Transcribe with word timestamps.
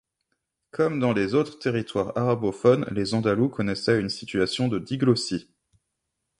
Comme 0.71 0.99
dans 0.99 1.13
les 1.13 1.35
autres 1.35 1.59
territoires 1.59 2.17
arabophones, 2.17 2.87
les 2.89 3.13
andalous 3.13 3.49
connaissaient 3.49 3.99
une 4.01 4.09
situation 4.09 4.67
de 4.67 4.79
diglossie. 4.79 5.47